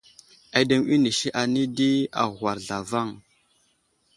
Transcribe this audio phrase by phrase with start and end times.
[0.57, 1.89] Aɗeŋw inisi anay di
[2.21, 3.09] agwar zlavaŋ.